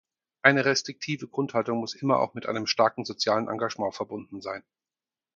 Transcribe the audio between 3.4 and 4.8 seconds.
Engagement verbunden sein.